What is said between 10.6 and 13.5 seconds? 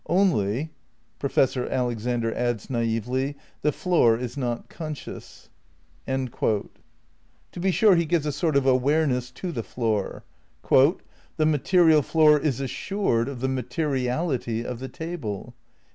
"The material floor is assured of the